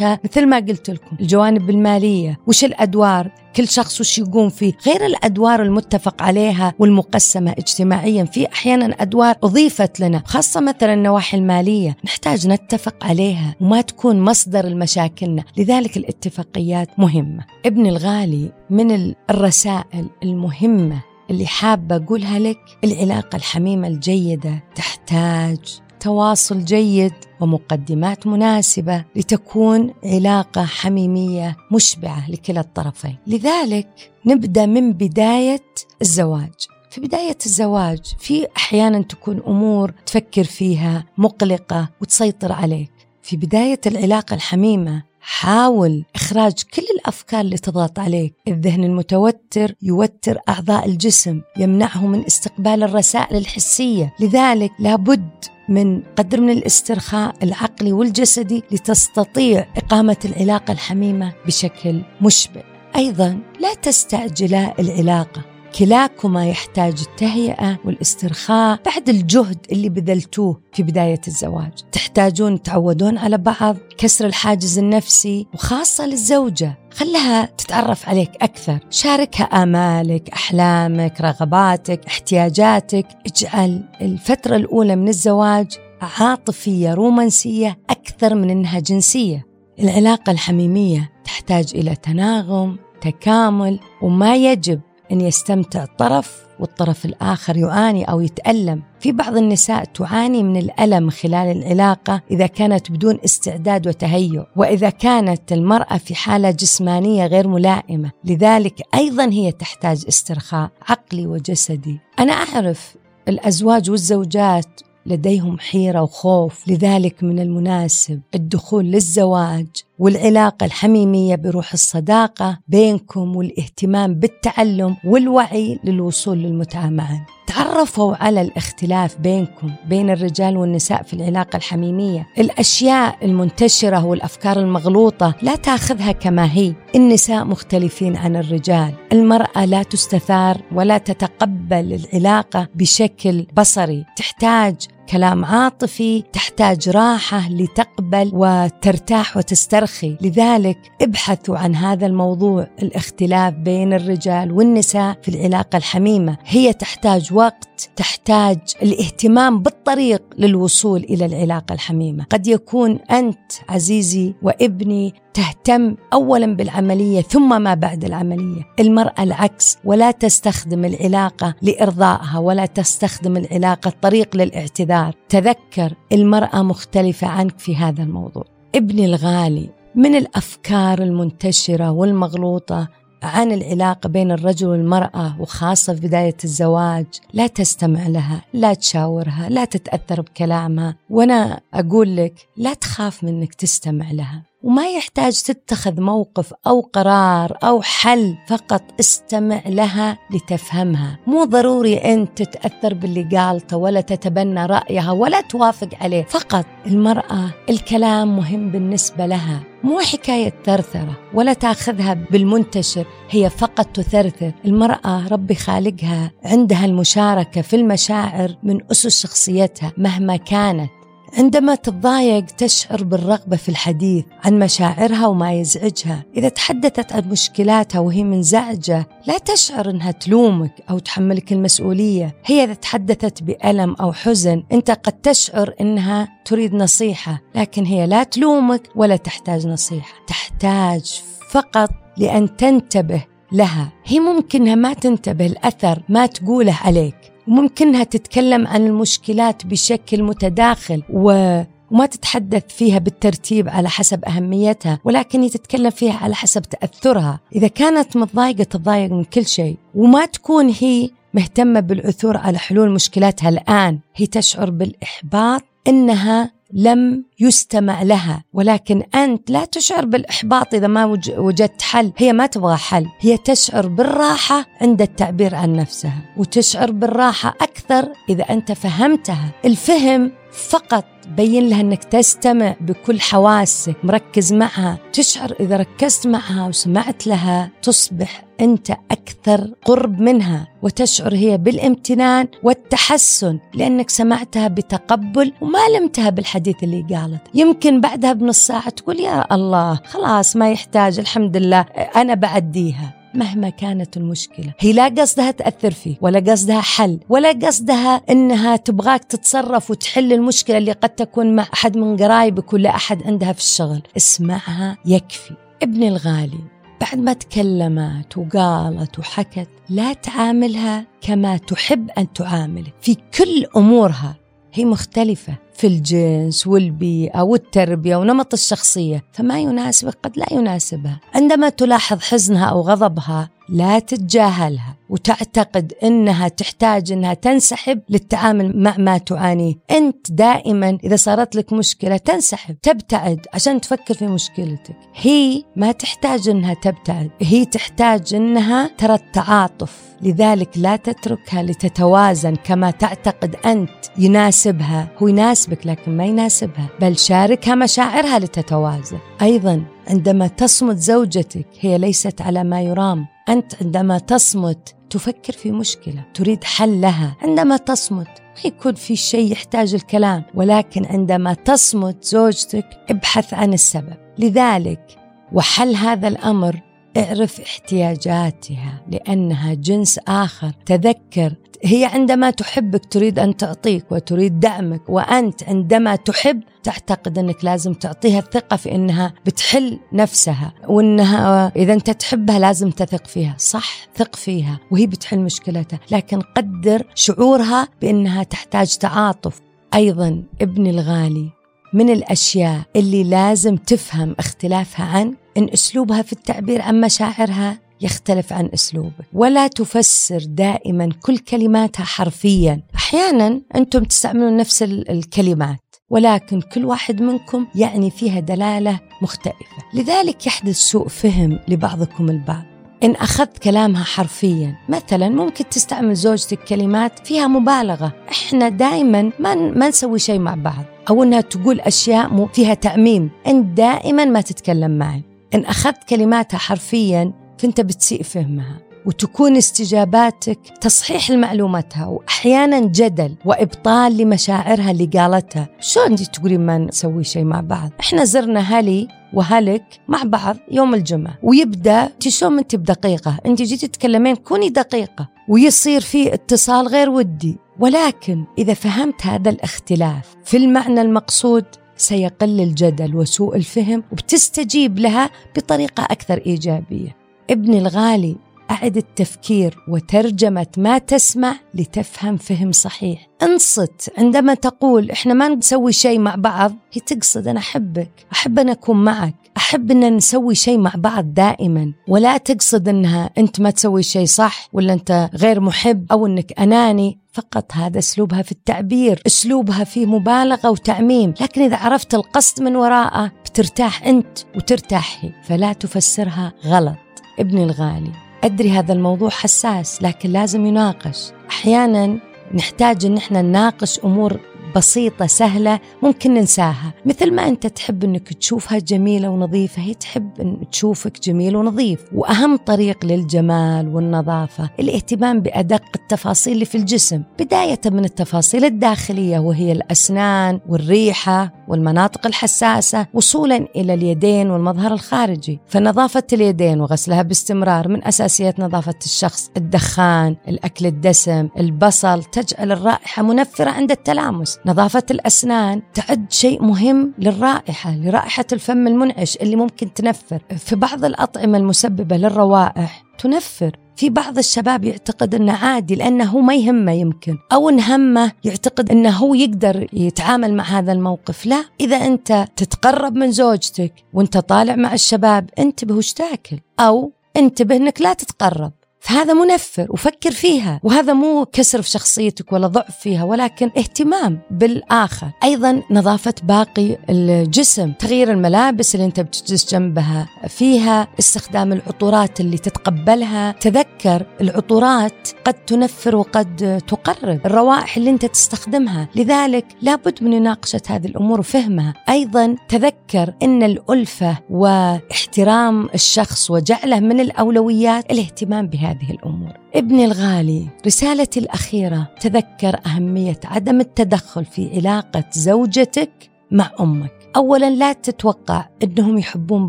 [0.00, 1.16] نناقشها مثل ما قلت لكم.
[1.20, 8.24] الجوانب المالية وش الأدوار؟ كل شخص وش يقوم فيه؟ غير الأدوار المتفق عليها والمقسمة اجتماعيا
[8.24, 11.96] في أحيانا أدوار أضيفت لنا خاصة مثلا النواحي المالية.
[12.04, 17.44] نحتاج نتفق عليها وما تكون مصدر المشاكلنا لذلك الاتفاقيات مهمة.
[17.66, 27.12] ابني الغالي من الرسائل المهمة اللي حابة أقولها لك العلاقة الحميمة الجيدة تحتاج تواصل جيد
[27.40, 33.16] ومقدمات مناسبة لتكون علاقة حميمية مشبعة لكلا الطرفين.
[33.26, 35.64] لذلك نبدأ من بداية
[36.02, 36.52] الزواج.
[36.90, 42.90] في بداية الزواج في أحيانا تكون أمور تفكر فيها مقلقة وتسيطر عليك.
[43.22, 48.34] في بداية العلاقة الحميمة حاول إخراج كل الأفكار اللي تضغط عليك.
[48.48, 54.14] الذهن المتوتر يوتر أعضاء الجسم يمنعه من استقبال الرسائل الحسية.
[54.20, 55.30] لذلك لابد
[55.68, 62.62] من قدر من الاسترخاء العقلي والجسدي لتستطيع إقامة العلاقة الحميمة بشكل مشبع.
[62.96, 65.49] أيضا لا تستعجلا العلاقة.
[65.78, 71.72] كلاكما يحتاج التهيئة والاسترخاء بعد الجهد اللي بذلتوه في بداية الزواج.
[71.92, 76.78] تحتاجون تعودون على بعض كسر الحاجز النفسي وخاصة للزوجة.
[76.92, 78.78] خلها تتعرف عليك أكثر.
[78.90, 83.06] شاركها آمالك أحلامك رغباتك احتياجاتك.
[83.26, 85.66] اجعل الفترة الأولى من الزواج
[86.00, 89.46] عاطفية رومانسية أكثر من أنها جنسية.
[89.80, 94.80] العلاقة الحميمية تحتاج إلى تناغم تكامل وما يجب
[95.12, 98.82] أن يستمتع طرف والطرف الآخر يعاني أو يتألم.
[99.00, 105.52] في بعض النساء تعاني من الألم خلال العلاقة إذا كانت بدون استعداد وتهيؤ وإذا كانت
[105.52, 108.10] المرأة في حالة جسمانية غير ملائمة.
[108.24, 112.00] لذلك أيضا هي تحتاج استرخاء عقلي وجسدي.
[112.18, 112.96] أنا أعرف
[113.28, 119.66] الأزواج والزوجات لديهم حيرة وخوف لذلك من المناسب الدخول للزواج.
[120.00, 127.26] والعلاقة الحميمية بروح الصداقة بينكم والاهتمام بالتعلم والوعي للوصول للمتعة معا.
[127.46, 132.26] تعرفوا على الاختلاف بينكم بين الرجال والنساء في العلاقة الحميمية.
[132.38, 136.74] الأشياء المنتشرة والأفكار المغلوطة لا تأخذها كما هي.
[136.94, 138.94] النساء مختلفين عن الرجال.
[139.12, 144.04] المرأة لا تستثار ولا تتقبل العلاقة بشكل بصري.
[144.16, 144.74] تحتاج
[145.10, 150.16] كلام عاطفي تحتاج راحة لتقبل وترتاح وتسترخي.
[150.20, 156.36] لذلك ابحثوا عن هذا الموضوع الاختلاف بين الرجال والنساء في العلاقة الحميمة.
[156.46, 162.24] هي تحتاج وقت تحتاج الاهتمام بالطريق للوصول إلى العلاقة الحميمة.
[162.24, 170.10] قد يكون أنت عزيزي وابني تهتم اولا بالعملية ثم ما بعد العملية، المرأة العكس ولا
[170.10, 178.44] تستخدم العلاقة لإرضائها ولا تستخدم العلاقة طريق للاعتذار، تذكر المرأة مختلفة عنك في هذا الموضوع.
[178.74, 182.88] ابني الغالي من الأفكار المنتشرة والمغلوطة
[183.22, 189.64] عن العلاقة بين الرجل والمرأة وخاصة في بداية الزواج لا تستمع لها لا تشاورها لا
[189.64, 190.96] تتأثر بكلامها.
[191.10, 194.49] وأنا أقول لك لا تخاف منك تستمع لها.
[194.62, 201.18] وما يحتاج تتخذ موقف أو قرار أو حل فقط استمع لها لتفهمها.
[201.26, 208.36] مو ضروري أنت تتأثر باللي قالته ولا تتبنى رأيها ولا توافق عليه فقط المرأة الكلام
[208.36, 209.60] مهم بالنسبة لها.
[209.84, 214.52] مو حكاية ثرثرة ولا تاخذها بالمنتشر هي فقط تثرثر.
[214.64, 220.90] المرأة ربي خالقها عندها المشاركة في المشاعر من أسس شخصيتها مهما كانت.
[221.38, 226.24] عندما تتضايق تشعر بالرغبة في الحديث عن مشاعرها وما يزعجها.
[226.36, 232.34] إذا تحدثت عن مشكلاتها وهي منزعجة لا تشعر أنها تلومك أو تحملك المسؤولية.
[232.44, 238.22] هي إذا تحدثت بألم أو حزن أنت قد تشعر أنها تريد نصيحة لكن هي لا
[238.22, 240.14] تلومك ولا تحتاج نصيحة.
[240.26, 243.92] تحتاج فقط لأن تنتبه لها.
[244.04, 247.29] هي ممكنها ما تنتبه الأثر ما تقوله عليك.
[247.50, 251.60] وممكنها تتكلم عن المشكلات بشكل متداخل و
[251.90, 257.40] وما تتحدث فيها بالترتيب على حسب أهميتها ولكن تتكلم فيها على حسب تأثرها.
[257.54, 263.48] إذا كانت متضايقة تتضايق من كل شيء وما تكون هي مهتمة بالعثور على حلول مشكلاتها
[263.48, 271.04] الآن هي تشعر بالإحباط إنها لم يستمع لها ولكن أنت لا تشعر بالإحباط إذا ما
[271.38, 272.12] وجدت حل.
[272.16, 278.42] هي ما تبغى حل هي تشعر بالراحة عند التعبير عن نفسها وتشعر بالراحة أكثر إذا
[278.42, 279.50] أنت فهمتها.
[279.64, 281.04] الفهم فقط
[281.36, 288.44] بين لها إنك تستمع بكل حواسك مركز معها تشعر إذا ركزت معها وسمعت لها تصبح
[288.60, 297.06] أنت أكثر قرب منها وتشعر هي بالامتنان والتحسن لأنك سمعتها بتقبل وما لمتها بالحديث اللي
[297.14, 297.40] قالت.
[297.54, 301.80] يمكن بعدها بنص ساعة تقول يا الله خلاص ما يحتاج الحمد لله
[302.16, 303.19] أنا بعديها.
[303.34, 304.74] مهما كانت المشكلة.
[304.78, 310.78] هي لا قصدها تأثر فيه ولا قصدها حل ولا قصدها إنها تبغاك تتصرف وتحل المشكلة
[310.78, 314.02] اللي قد تكون مع أحد من قرايبك ولا أحد عندها في الشغل.
[314.16, 315.54] اسمعها يكفي.
[315.82, 316.60] ابني الغالي
[317.00, 324.36] بعد ما تكلمت وقالت وحكت لا تعاملها كما تحب أن تعاملك في كل أمورها
[324.72, 325.54] هي مختلفة.
[325.80, 329.24] في الجنس والبيئة والتربية ونمط الشخصية.
[329.32, 337.12] فما يناسبك قد لا يناسبها عندما تلاحظ حزنها أو غضبها لا تتجاهلها وتعتقد إنها تحتاج
[337.12, 343.80] إنها تنسحب للتعامل مع ما تعانيه، أنت دائما إذا صارت لك مشكلة تنسحب، تبتعد عشان
[343.80, 350.96] تفكر في مشكلتك، هي ما تحتاج إنها تبتعد، هي تحتاج إنها ترى التعاطف، لذلك لا
[350.96, 359.18] تتركها لتتوازن كما تعتقد أنت يناسبها، هو يناسبك لكن ما يناسبها، بل شاركها مشاعرها لتتوازن،
[359.42, 363.26] أيضا عندما تصمت زوجتك هي ليست على ما يرام.
[363.50, 367.36] أنت عندما تصمت تفكر في مشكلة تريد حل لها.
[367.42, 374.16] عندما تصمت ما يكون في شيء يحتاج الكلام ولكن عندما تصمت زوجتك ابحث عن السبب.
[374.38, 375.18] لذلك
[375.52, 376.80] وحل هذا الأمر
[377.16, 380.72] اعرف احتياجاتها لأنها جنس آخر.
[380.86, 387.92] تذكر هي عندما تحبك تريد أن تعطيك وتريد دعمك وأنت عندما تحب تعتقد أنك لازم
[387.94, 394.36] تعطيها الثقة في إنها بتحل نفسها وإنها إذا أنت تحبها لازم تثق فيها، صح ثق
[394.36, 399.60] فيها وهي بتحل مشكلتها، لكن قدر شعورها بإنها تحتاج تعاطف.
[399.94, 401.50] أيضا ابني الغالي
[401.94, 408.70] من الأشياء اللي لازم تفهم اختلافها عن إن أسلوبها في التعبير عن مشاعرها يختلف عن
[408.74, 409.26] أسلوبك.
[409.32, 412.82] ولا تفسر دائما كل كلماتها حرفيا.
[412.94, 415.78] أحيانا أنتم تستعملون نفس الكلمات
[416.10, 419.76] ولكن كل واحد منكم يعني فيها دلالة مختلفة.
[419.94, 422.64] لذلك يحدث سوء فهم لبعضكم البعض.
[423.02, 428.12] إن أخذت كلامها حرفيا مثلا ممكن تستعمل زوجتك كلمات فيها مبالغة.
[428.30, 430.84] إحنا دائما ما, ما نسوي شيء مع بعض.
[431.10, 433.30] أو أنها تقول أشياء فيها تعميم.
[433.46, 435.29] أنت دائما ما تتكلم معي.
[435.54, 444.90] إن أخذت كلماتها حرفيا فأنت بتسيء فهمها وتكون استجاباتك تصحيح لمعلوماتها واحيانا جدل وإبطال لمشاعرها
[444.90, 445.68] اللي قالتها.
[445.80, 450.94] شو انت تقولين ما نسوي شيء مع بعض؟ إحنا زرنا هلي وهلك مع بعض يوم
[450.94, 457.58] الجمعة ويبدأ تشوم أنت بدقيقة؟ أنت جيتي تتكلمين كوني دقيقة ويصير في اتصال غير ودي.
[457.78, 461.64] ولكن إذا فهمت هذا الاختلاف في المعنى المقصود
[462.00, 467.16] سيقل الجدل وسوء الفهم وبتستجيب لها بطريقة أكثر إيجابية.
[467.50, 468.36] ابني الغالي
[468.70, 473.28] أعد التفكير وترجمة ما تسمع لتفهم فهم صحيح.
[473.42, 476.72] انصت عندما تقول إحنا ما نسوي شيء مع بعض.
[476.92, 481.92] هي تقصد أنا أحبك أحب أن أكون معك أحب أن نسوي شيء مع بعض دائما.
[482.08, 487.18] ولا تقصد إنها أنت ما تسوي شيء صح ولا أنت غير محب أو أنك أناني.
[487.32, 491.34] فقط هذا أسلوبها في التعبير أسلوبها في مبالغة وتعميم.
[491.40, 496.96] لكن إذا عرفت القصد من وراءه بترتاح أنت وترتاح هي فلا تفسرها غلط.
[497.38, 498.29] ابني الغالي.
[498.44, 501.32] أدري هذا الموضوع حساس لكن لازم يناقش.
[501.50, 502.18] أحيانا
[502.54, 504.40] نحتاج أن إحنا نناقش أمور
[504.76, 506.94] بسيطة سهلة ممكن ننساها.
[507.06, 512.04] مثل ما أنت تحب أنك تشوفها جميلة ونظيفة هي تحب أن تشوفك جميل ونظيف.
[512.14, 517.22] وأهم طريق للجمال والنظافة الاهتمام بأدق التفاصيل اللي في الجسم.
[517.38, 525.60] بداية من التفاصيل الداخلية وهي الأسنان والريحة والمناطق الحساسة وصولا إلى اليدين والمظهر الخارجي.
[525.66, 533.70] فنظافة اليدين وغسلها باستمرار من أساسيات نظافة الشخص الدخان الأكل الدسم البصل تجعل الرائحة منفرة
[533.70, 534.58] عند التلامس.
[534.66, 540.38] نظافة الأسنان تعد شيء مهم للرائحة لرائحة الفم المنعش اللي ممكن تنفر.
[540.56, 543.76] في بعض الأطعمة المسببة للروائح تنفر.
[543.96, 547.36] في بعض الشباب يعتقد إنه عادي لأنه هو ما يهمه يمكن.
[547.52, 551.46] أو إن همه يعتقد إنه هو يقدر يتعامل مع هذا الموقف.
[551.46, 557.76] لا إذا أنت تتقرب من زوجتك وأنت طالع مع الشباب انتبه وش تاكل؟ أو انتبه
[557.76, 558.72] إنك لا تتقرب.
[559.00, 560.80] فهذا منفر وفكر فيها.
[560.82, 565.30] وهذا مو كسر في شخصيتك ولا ضعف فيها ولكن اهتمام بالآخر.
[565.44, 573.52] أيضا نظافة باقي الجسم تغيير الملابس اللي أنت بتجلس جنبها فيها استخدام العطورات اللي تتقبلها.
[573.52, 579.08] تذكر العطورات قد تنفر وقد تقرب الروائح اللي أنت تستخدمها.
[579.14, 581.94] لذلك لابد من مناقشة هذه الأمور وفهمها.
[582.08, 588.89] أيضا تذكر أن الألفة واحترام الشخص وجعله من الأولويات الاهتمام بها.
[588.90, 589.52] هذه الأمور.
[589.74, 596.10] ابني الغالي، رسالتي الأخيرة تذكر أهمية عدم التدخل في علاقة زوجتك
[596.50, 597.19] مع أمك.
[597.36, 599.68] اولا لا تتوقع إنهم يحبون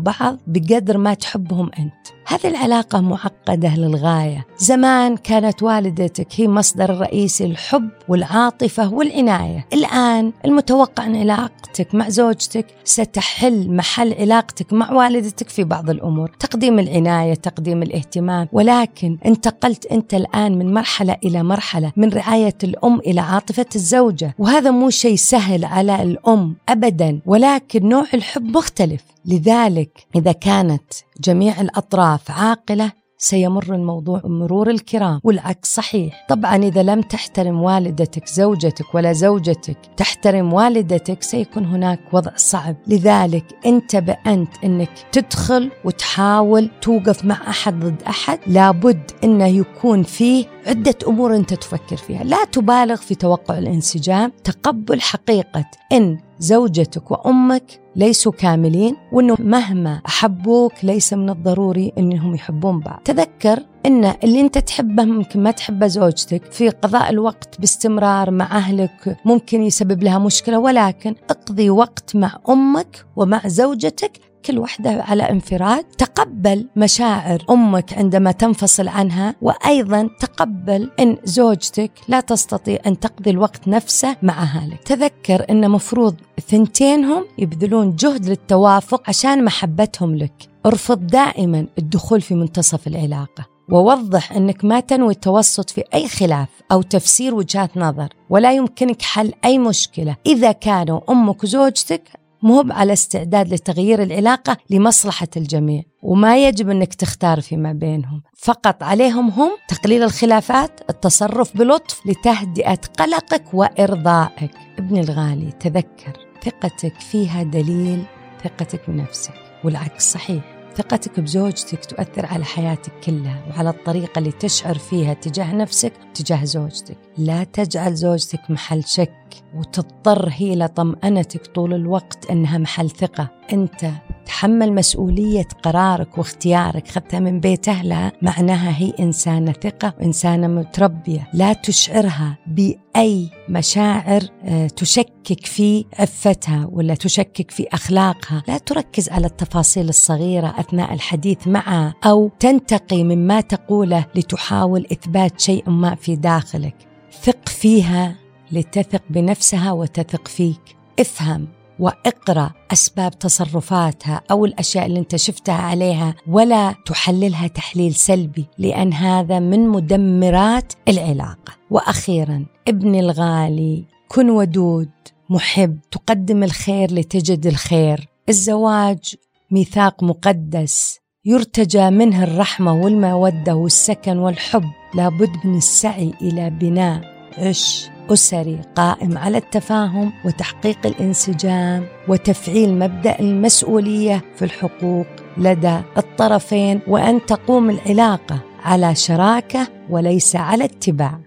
[0.00, 1.92] بعض بقدر ما تحبهم أنت.
[2.26, 4.46] هذه العلاقة معقدة للغاية.
[4.58, 9.66] زمان كانت والدتك هي مصدر الرئيسي للحب والعاطفة والعناية.
[9.72, 16.30] الآن المتوقع أن علاقتك مع زوجتك ستحل محل علاقتك مع والدتك في بعض الأمور.
[16.38, 18.48] تقديم العناية تقديم الاهتمام.
[18.52, 24.34] ولكن انتقلت أنت الآن من مرحلة إلى مرحلة من رعاية الأم إلى عاطفة الزوجة.
[24.38, 27.20] وهذا مو شيء سهل على الأم أبدا.
[27.52, 29.02] ولكن نوع الحب مختلف.
[29.24, 36.26] لذلك إذا كانت جميع الأطراف عاقلة سيمر الموضوع مرور الكرام والعكس صحيح.
[36.28, 42.76] طبعا إذا لم تحترم والدتك زوجتك ولا زوجتك تحترم والدتك سيكون هناك وضع صعب.
[42.86, 48.38] لذلك انتبه أنت أنك تدخل وتحاول توقف مع أحد ضد أحد.
[48.46, 52.24] لابد أنه يكون فيه عدة أمور أنت تفكر فيها.
[52.24, 54.32] لا تبالغ في توقع الانسجام.
[54.44, 62.80] تقبل حقيقة أن زوجتك وأمك ليسوا كاملين وأنه مهما أحبوك ليس من الضروري أنهم يحبون
[62.80, 63.00] بعض.
[63.04, 69.16] تذكر أن اللي أنت تحبه ممكن ما تحبه زوجتك في قضاء الوقت باستمرار مع أهلك
[69.24, 75.84] ممكن يسبب لها مشكلة ولكن اقضي وقت مع أمك ومع زوجتك كل واحدة على انفراد.
[75.84, 83.68] تقبل مشاعر أمك عندما تنفصل عنها وأيضا تقبل أن زوجتك لا تستطيع أن تقضي الوقت
[83.68, 86.16] نفسه مع أهلك تذكر أن مفروض
[86.48, 90.32] ثنتينهم يبذلون جهد للتوافق عشان محبتهم لك.
[90.66, 93.52] ارفض دائما الدخول في منتصف العلاقة.
[93.70, 99.32] ووضح أنك ما تنوي التوسط في أي خلاف أو تفسير وجهات نظر ولا يمكنك حل
[99.44, 100.16] أي مشكلة.
[100.26, 102.02] إذا كانوا أمك وزوجتك
[102.42, 108.22] مو على استعداد لتغيير العلاقة لمصلحة الجميع وما يجب أنك تختار فيما بينهم.
[108.36, 114.50] فقط عليهم هم تقليل الخلافات التصرف بلطف لتهدئة قلقك وإرضائك.
[114.78, 116.12] ابني الغالي تذكر
[116.44, 118.02] ثقتك فيها دليل
[118.44, 119.34] ثقتك بنفسك
[119.64, 120.51] والعكس صحيح.
[120.76, 126.96] ثقتك بزوجتك تؤثر على حياتك كلها وعلى الطريقة اللي تشعر فيها تجاه نفسك وتجاه زوجتك.
[127.18, 129.12] لا تجعل زوجتك محل شك
[129.54, 133.28] وتضطر هي لطمأنتك طول الوقت أنها محل ثقة.
[133.52, 133.90] أنت
[134.26, 141.28] تحمل مسؤولية قرارك واختيارك خدتها من بيت أهلها معناها هي إنسانة ثقة وإنسانة متربية.
[141.34, 148.42] لا تشعرها بأي مشاعر آه، تشكك في عفتها ولا تشكك في أخلاقها.
[148.48, 155.70] لا تركز على التفاصيل الصغيرة أثناء الحديث معها أو تنتقي مما تقوله لتحاول إثبات شيء
[155.70, 156.74] ما في داخلك.
[157.22, 158.16] ثق فيها
[158.52, 160.76] لتثق بنفسها وتثق فيك.
[161.00, 161.61] افهم.
[161.82, 169.38] واقرأ أسباب تصرفاتها أو الأشياء اللي أنت شفتها عليها ولا تحللها تحليل سلبي لأن هذا
[169.38, 171.52] من مدمرات العلاقة.
[171.70, 174.90] وأخيرا ابني الغالي كن ودود
[175.30, 178.08] محب تقدم الخير لتجد الخير.
[178.28, 179.14] الزواج
[179.50, 184.64] ميثاق مقدس يرتجى منه الرحمة والمودة والسكن والحب.
[184.94, 187.00] لابد من السعي إلى بناء.
[187.38, 187.88] عش.
[188.12, 195.06] أسري قائم على التفاهم وتحقيق الانسجام وتفعيل مبدأ المسؤولية في الحقوق
[195.38, 201.18] لدى الطرفين وأن تقوم العلاقة على شراكة وليس على اتباع.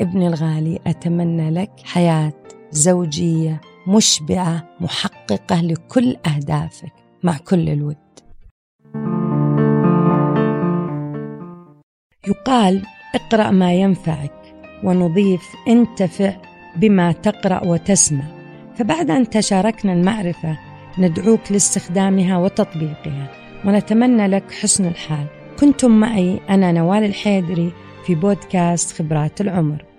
[0.00, 2.32] ابني الغالي أتمنى لك حياة
[2.70, 6.92] زوجية مشبعة محققة لكل أهدافك.
[7.22, 7.96] مع كل الود.
[12.28, 12.82] يقال
[13.14, 14.43] اقرأ ما ينفعك.
[14.84, 16.32] ونضيف انتفع
[16.76, 18.24] بما تقرأ وتسمع.
[18.76, 20.58] فبعد أن تشاركنا المعرفة
[20.98, 23.30] ندعوك لاستخدامها وتطبيقها
[23.64, 25.26] ونتمنى لك حسن الحال.
[25.60, 27.72] كنتم معي أنا نوال الحيدري
[28.06, 29.93] في بودكاست خبرات العمر.